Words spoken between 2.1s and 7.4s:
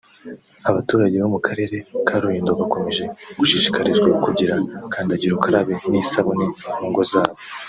Rulindo bakomeje gushishikarizwa kugira kandagirukarabe n’isabune mu ngo zabo